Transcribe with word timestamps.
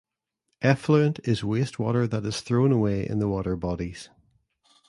Effluent 0.63 1.19
is 1.27 1.43
waste 1.43 1.77
water 1.77 2.07
that 2.07 2.25
is 2.25 2.41
thrown 2.41 2.71
away 2.71 3.07
in 3.07 3.19
the 3.19 3.29
water 3.29 3.55
bodies. 3.55 4.09